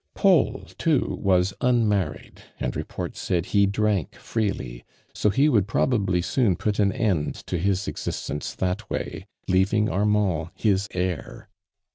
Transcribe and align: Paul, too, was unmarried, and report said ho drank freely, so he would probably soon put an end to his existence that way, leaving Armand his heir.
Paul, 0.15 0.63
too, 0.79 1.19
was 1.21 1.53
unmarried, 1.61 2.41
and 2.59 2.75
report 2.75 3.15
said 3.15 3.45
ho 3.53 3.67
drank 3.67 4.15
freely, 4.15 4.83
so 5.13 5.29
he 5.29 5.47
would 5.47 5.67
probably 5.67 6.23
soon 6.23 6.55
put 6.55 6.79
an 6.79 6.91
end 6.91 7.35
to 7.45 7.59
his 7.59 7.87
existence 7.87 8.55
that 8.55 8.89
way, 8.89 9.27
leaving 9.47 9.89
Armand 9.91 10.49
his 10.55 10.87
heir. 10.95 11.49